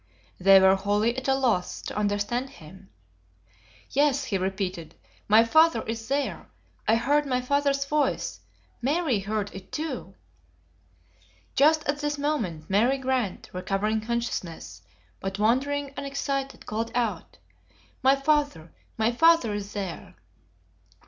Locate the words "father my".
18.15-19.11